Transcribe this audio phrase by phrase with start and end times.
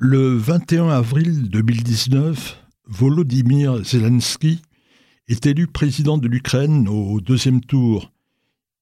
[0.00, 4.62] Le 21 avril 2019, Volodymyr Zelensky
[5.26, 8.12] est élu président de l'Ukraine au deuxième tour.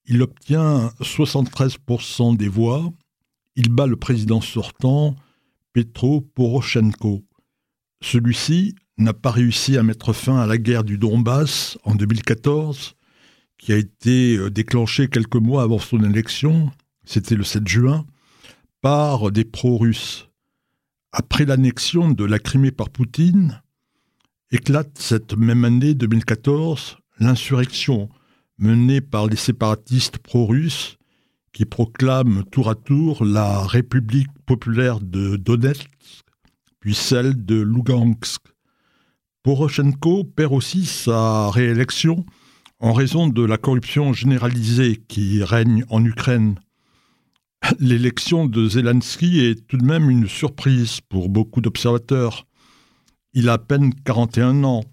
[0.04, 2.92] Il obtient 73% des voix.
[3.54, 5.16] Il bat le président sortant,
[5.72, 7.24] Petro Poroshenko.
[8.02, 12.94] Celui-ci n'a pas réussi à mettre fin à la guerre du Donbass en 2014,
[13.56, 16.70] qui a été euh, déclenchée quelques mois avant son élection,
[17.06, 18.04] c'était le 7 juin,
[18.82, 20.25] par des pro-russes
[21.18, 23.62] après l'annexion de la Crimée par Poutine,
[24.50, 28.10] éclate cette même année 2014 l'insurrection
[28.58, 30.98] menée par les séparatistes pro-russes
[31.54, 35.88] qui proclament tour à tour la République populaire de Donetsk,
[36.80, 38.42] puis celle de Lugansk.
[39.42, 42.26] Poroshenko perd aussi sa réélection
[42.78, 46.56] en raison de la corruption généralisée qui règne en Ukraine
[47.78, 52.46] l'élection de Zelensky est tout de même une surprise pour beaucoup d'observateurs.
[53.32, 54.84] Il a à peine 41 ans.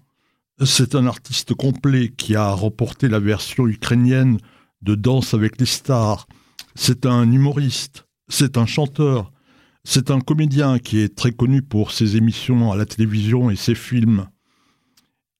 [0.64, 4.38] C'est un artiste complet qui a remporté la version ukrainienne
[4.82, 6.26] de Danse avec les stars.
[6.74, 9.32] C'est un humoriste, c'est un chanteur,
[9.84, 13.74] c'est un comédien qui est très connu pour ses émissions à la télévision et ses
[13.74, 14.26] films.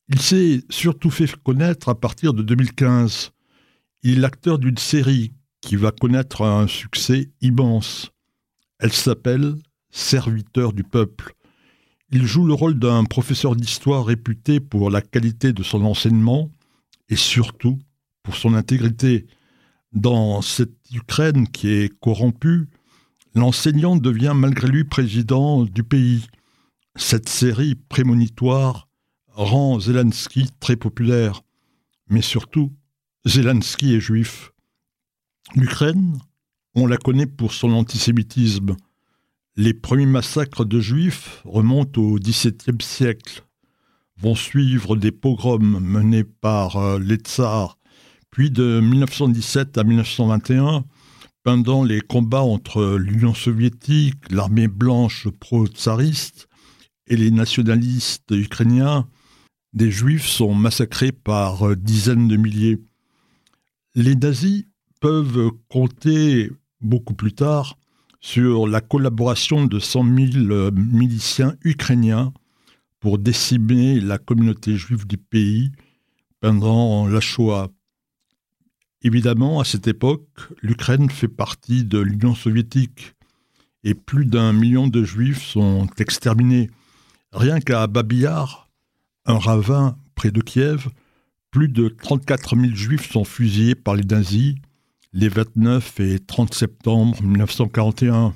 [0.09, 3.33] Il s'est surtout fait connaître à partir de 2015.
[4.03, 5.33] Il est l'acteur d'une série
[5.65, 8.11] qui va connaître un succès immense.
[8.79, 9.55] Elle s'appelle
[9.91, 11.35] Serviteur du peuple.
[12.11, 16.51] Il joue le rôle d'un professeur d'histoire réputé pour la qualité de son enseignement
[17.09, 17.79] et surtout
[18.23, 19.27] pour son intégrité.
[19.93, 22.69] Dans cette Ukraine qui est corrompue,
[23.35, 26.27] l'enseignant devient malgré lui président du pays.
[26.97, 28.89] Cette série prémonitoire
[29.29, 31.43] rend Zelensky très populaire.
[32.11, 32.73] Mais surtout,
[33.25, 34.54] Zelensky est juif.
[35.53, 36.19] L'Ukraine,
[36.75, 38.77] on la connaît pour son antisémitisme.
[39.57, 43.45] Les premiers massacres de juifs remontent au XVIIe siècle.
[44.17, 47.79] Vont suivre des pogroms menés par euh, les tsars.
[48.31, 50.85] Puis de 1917 à 1921,
[51.45, 56.49] pendant les combats entre l'Union soviétique, l'armée blanche pro-tsariste
[57.07, 59.07] et les nationalistes ukrainiens,
[59.73, 62.81] des juifs sont massacrés par euh, dizaines de milliers.
[63.95, 64.65] Les nazis
[65.05, 66.51] peuvent compter
[66.81, 67.77] beaucoup plus tard
[68.23, 72.33] sur la collaboration de 100 000 euh, miliciens ukrainiens
[73.01, 75.73] pour décimer la communauté juive du pays
[76.41, 77.69] pendant la Shoah.
[79.03, 80.27] Évidemment, à cette époque,
[80.63, 83.15] l'Ukraine fait partie de l'Union soviétique
[83.83, 86.71] et plus d'un million de juifs sont exterminés.
[87.31, 88.71] Rien qu'à Babiyar,
[89.27, 90.89] un ravin près de Kiev,
[91.51, 94.55] plus de 34 000 juifs sont fusillés par les nazis
[95.15, 98.35] les 29 et 30 septembre 1941.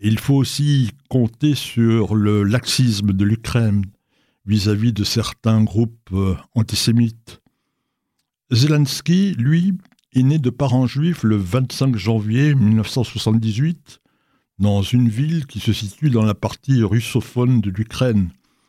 [0.00, 3.86] Il faut aussi compter sur le laxisme de l'Ukraine
[4.44, 7.40] vis-à-vis de certains groupes euh, antisémites.
[8.50, 9.72] Zelensky, lui,
[10.12, 14.00] est né de parents juifs le 25 janvier 1978
[14.58, 18.28] dans une ville qui se situe dans la partie russophone de l'Ukraine,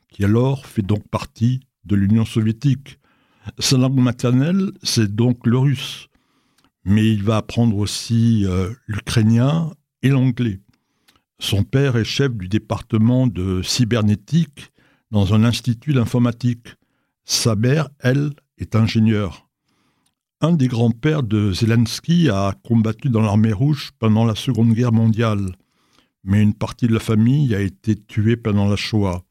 [0.09, 2.99] qui alors fait donc partie de l'Union soviétique.
[3.59, 6.07] Sa langue maternelle, c'est donc le russe
[6.83, 9.71] mais il va apprendre aussi euh, l'ukrainien
[10.01, 10.59] et l'anglais.
[11.39, 14.71] Son père est chef du département de cybernétique
[15.11, 16.75] dans un institut d'informatique.
[17.23, 19.47] Sa mère, elle, est ingénieure.
[20.39, 25.55] Un des grands-pères de Zelensky a combattu dans l'armée rouge pendant la Seconde Guerre mondiale,
[26.23, 29.23] mais une partie de la famille a été tuée pendant la Shoah.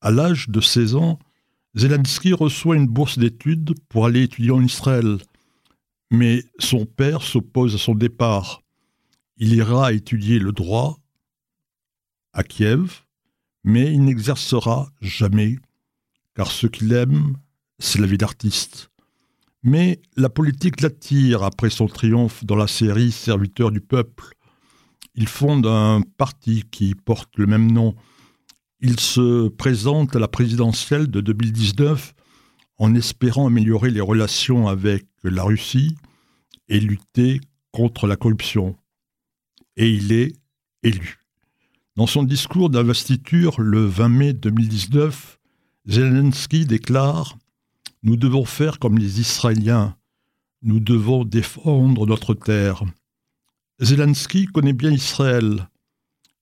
[0.00, 1.18] À l'âge de 16 ans,
[1.74, 5.18] Zelensky reçoit une bourse d'études pour aller étudier en Israël–
[6.10, 8.62] mais son père s'oppose à son départ.
[9.36, 10.98] Il ira étudier le droit
[12.32, 13.02] à Kiev,
[13.64, 15.56] mais il n'exercera jamais,
[16.34, 17.36] car ce qu'il aime,
[17.78, 18.90] c'est la vie d'artiste.
[19.62, 24.34] Mais la politique l'attire après son triomphe dans la série Serviteur du peuple.
[25.14, 27.94] Il fonde un parti qui porte le même nom.
[28.80, 32.14] Il se présente à la présidentielle de 2019
[32.78, 35.96] en espérant améliorer les relations avec la Russie
[36.68, 37.40] et lutter
[37.72, 38.76] contre la corruption.
[39.76, 40.34] Et il est
[40.82, 41.18] élu.
[41.96, 45.38] Dans son discours d'investiture le 20 mai 2019,
[45.86, 47.38] Zelensky déclare
[48.02, 49.96] Nous devons faire comme les Israéliens,
[50.62, 52.84] nous devons défendre notre terre.
[53.80, 55.68] Zelensky connaît bien Israël.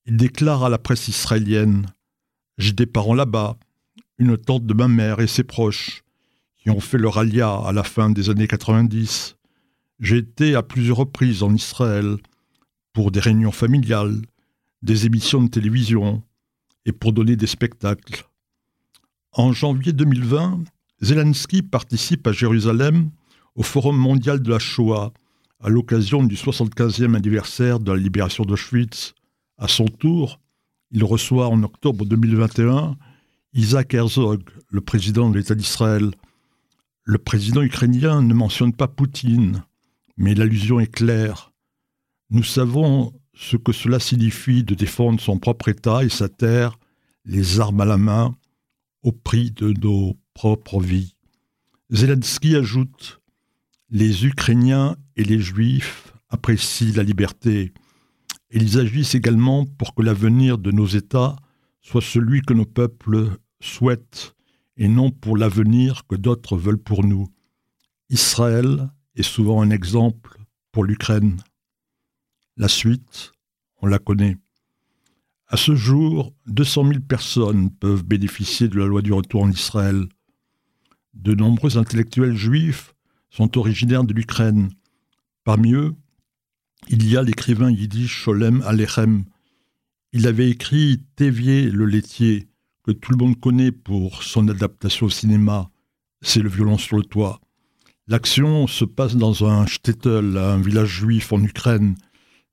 [0.07, 1.87] Il déclare à la presse israélienne
[2.57, 3.57] J'ai des parents là-bas,
[4.19, 6.02] une tante de ma mère et ses proches
[6.63, 9.37] qui ont fait leur alia à la fin des années 90.
[9.99, 12.17] J'ai été à plusieurs reprises en Israël
[12.93, 14.23] pour des réunions familiales,
[14.83, 16.23] des émissions de télévision
[16.87, 18.25] et pour donner des spectacles.
[19.33, 20.65] En janvier 2020,
[21.01, 23.11] Zelensky participe à Jérusalem
[23.57, 25.13] au Forum mondial de la Shoah
[25.61, 29.15] à l'occasion du 75e anniversaire de la libération d'Auschwitz.
[29.59, 30.39] À son tour,
[30.91, 32.97] il reçoit en octobre 2021
[33.55, 36.11] Isaac Herzog, le président de l'État d'Israël.
[37.05, 39.65] Le président ukrainien ne mentionne pas Poutine,
[40.17, 41.53] mais l'allusion est claire.
[42.31, 46.79] Nous savons ce que cela signifie de défendre son propre État et sa terre,
[47.25, 48.37] les armes à la main,
[49.03, 51.17] au prix de nos propres vies.
[51.91, 53.21] Zelensky ajoute
[53.91, 57.73] Les Ukrainiens et les Juifs apprécient la liberté,
[58.51, 61.37] et ils agissent également pour que l'avenir de nos États
[61.81, 63.29] soit celui que nos peuples
[63.61, 64.35] souhaitent,
[64.77, 67.29] et non pour l'avenir que d'autres veulent pour nous.
[68.09, 70.39] Israël est souvent un exemple
[70.71, 71.41] pour l'Ukraine.
[72.57, 73.33] La suite,
[73.81, 74.37] on la connaît.
[75.49, 80.07] À ce jour, 200 000 personnes peuvent bénéficier de la loi du retour en Israël.
[81.15, 82.95] De nombreux intellectuels juifs
[83.29, 84.71] sont originaires de l'Ukraine.
[85.45, 85.95] Parmi eux,
[86.89, 89.25] il y a l'écrivain yiddish Sholem Alechem.
[90.13, 92.49] Il avait écrit Tévier le laitier,
[92.85, 95.71] que tout le monde connaît pour son adaptation au cinéma.
[96.21, 97.41] C'est le violon sur le toit.
[98.09, 101.97] L'action se passe dans un shtetl, un village juif en Ukraine.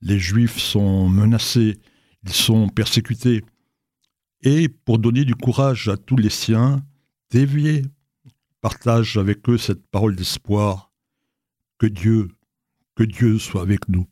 [0.02, 1.80] Les juifs sont menacés
[2.24, 3.44] ils sont persécutés.
[4.42, 6.84] Et pour donner du courage à tous les siens,
[7.32, 7.84] Dévier
[8.62, 10.92] partage avec eux cette parole d'espoir.
[11.78, 12.30] Que Dieu,
[12.96, 14.10] que Dieu soit avec nous.